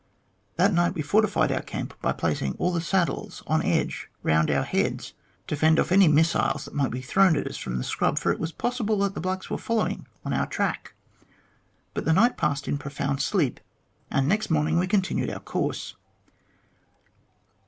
[0.55, 1.51] That night we fortified.
[1.51, 5.13] our camp by placing all the saddles on edge round our heads
[5.45, 8.31] to fend off any missiles that might be thrown at us from the scrub, for
[8.31, 10.95] it was possible that the blacks were following on our track.
[11.93, 13.59] But the night passed in profound sleep,
[14.09, 15.93] and next morning we continued our course.